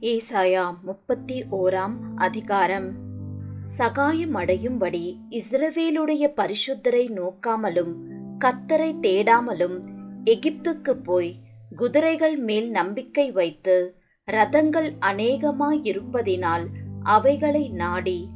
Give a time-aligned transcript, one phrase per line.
[0.00, 2.92] ஏசாயா முப்பத்தி ஓராம் அதிகாரம்.
[3.66, 7.94] சகாயம் அடையும்படி இஸ்ரவேலுடைய பரிசுத்தரை நோக்காமலும்
[8.44, 9.82] கத்தரை தேடாமலும்
[10.24, 11.36] எகிப்துக்கு போய்
[11.76, 13.94] குதிரைகள் மேல் நம்பிக்கை வைத்து
[14.32, 16.66] ரதங்கள் அநேகமாயிருப்பதினால்
[17.02, 18.28] அவைகளை நாடி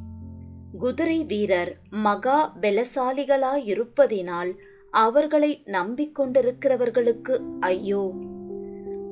[0.78, 4.52] குதிரை வீரர் மகா பலசாலிகளாயிருப்பதினால்
[4.90, 8.12] அவர்களை நம்பிக்கொண்டிருக்கிறவர்களுக்கு ஐயோ.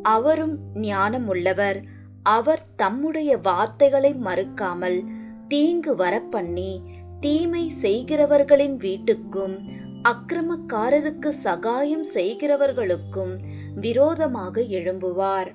[0.03, 1.83] அவரும் ஞானமுள்ளவர்
[2.23, 5.05] அவர் தம்முடைய வார்த்தைகளை மறுக்காமல்
[5.49, 6.81] தீங்கு வரப்பண்ணி
[7.21, 13.37] தீமை செய்கிறவர்களின் வீட்டுக்கும் அக்கிரமக்காரருக்கு சகாயம் செய்கிறவர்களுக்கும்
[13.75, 15.53] விரோதமாக எழும்புவார்.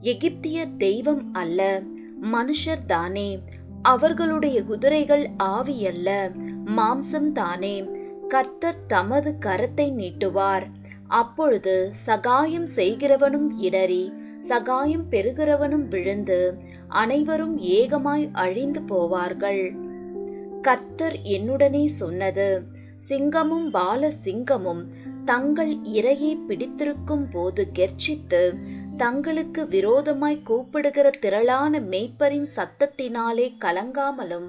[0.00, 1.82] எகிப்தியர் தெய்வம் அல்ல
[2.22, 3.38] மனுஷர் தானே.
[3.82, 6.32] அவர்களுடைய குதிரைகள் ஆவியல்ல
[6.76, 7.84] மாம்சம் தானே.
[8.28, 10.66] கர்த்தர் தமது கரத்தை நீட்டுவார்.
[11.08, 14.12] அப்பொழுது சகாயம் செய்கிறவனும் இடறி
[14.46, 16.38] சகாயம் பெறுகிறவனும் விழுந்து
[16.88, 19.62] அனைவரும் ஏகமாய் அழிந்து போவார்கள்.
[20.62, 22.48] கர்த்தர் என்னுடனே சொன்னது
[23.08, 24.82] சிங்கமும் பால சிங்கமும்
[25.24, 28.42] தங்கள் இரையை பிடித்திருக்கும் போது கெர்ச்சித்து
[28.96, 34.48] தங்களுக்கு விரோதமாய் கூப்பிடுகிற திரளான மெய்ப்பரின் சத்தத்தினாலே கலங்காமலும்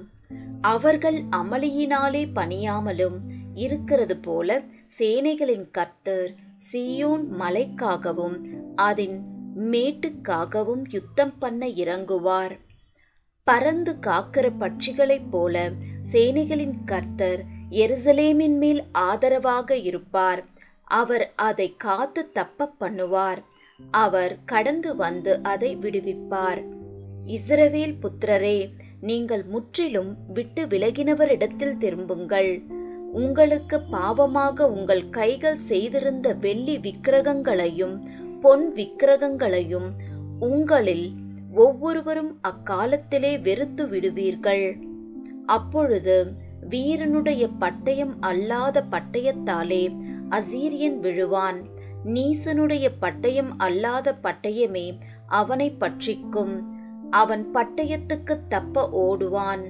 [0.60, 3.18] அவர்கள் அமளியினாலே பணியாமலும்
[3.54, 4.60] இருக்கிறது போல
[4.98, 6.30] சேனைகளின் கர்த்தர்
[6.72, 8.38] சியோன் மலைக்காகவும்
[8.76, 9.18] அதன்
[9.58, 12.54] மேட்டுக்காகவும் யுத்தம் பண்ண இறங்குவார்.
[13.44, 15.70] பறந்து காக்கிற பட்சிகளைப் போல
[16.12, 20.46] சேனைகளின் கர்த்தர் எருசலேமின் மேல் ஆதரவாக இருப்பார்.
[20.84, 23.38] அவர் அதை காத்து தப்ப பண்ணுவார்.
[23.90, 26.60] அவர் கடந்து வந்து அதை விடுவிப்பார்.
[27.26, 28.70] இஸ்ரவேல் புத்திரரே
[29.00, 32.62] நீங்கள் முற்றிலும் விட்டு விலகினவரிடத்தில் திரும்புங்கள்.
[33.12, 39.88] உங்களுக்கு பாவமாக உங்கள் கைகள் செய்திருந்த வெள்ளி விக்கிரகங்களையும் பொன் விக்கிரகங்களையும்
[40.40, 41.12] உங்களில்
[41.54, 44.76] ஒவ்வொருவரும் அக்காலத்திலே வெறுத்து விடுவீர்கள்.
[45.46, 46.32] அப்பொழுது
[46.70, 49.96] வீரனுடைய பட்டயம் அல்லாத பட்டயத்தாலே
[50.30, 51.64] அசீரியன் விழுவான்.
[52.04, 56.62] நீசனுடைய பட்டயம் அல்லாத பட்டயமே அவனை பற்றிக்கும்
[57.10, 59.64] அவன் பட்டயத்துக்கு தப்ப ஓடுவான்.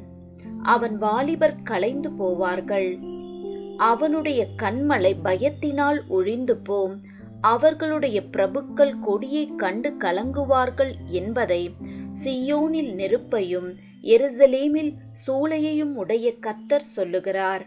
[0.62, 2.98] அவன் வாலிபர் கலைந்து போவார்கள்.
[3.76, 7.00] அவனுடைய கண்மலை பயத்தினால் ஒழிந்து போம்
[7.40, 11.74] அவர்களுடைய பிரபுக்கள் கொடியை கண்டு கலங்குவார்கள் என்பதை
[12.24, 14.92] சியோனில் நெருப்பையும் எருசலேமில்
[15.26, 17.66] சூளையையும் உடைய கத்தர் சொல்லுகிறார்.